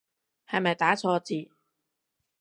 [0.49, 1.51] 係咪打錯字